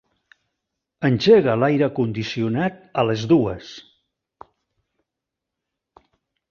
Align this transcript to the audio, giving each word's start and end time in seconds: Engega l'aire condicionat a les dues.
Engega 1.09 1.57
l'aire 1.63 1.89
condicionat 1.99 2.81
a 3.01 3.05
les 3.11 3.27
dues. 3.35 3.69